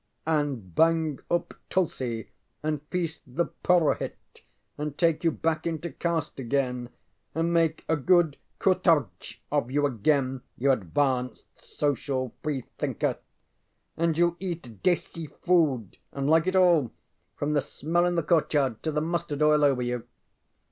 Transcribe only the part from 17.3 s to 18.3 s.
from the smell in the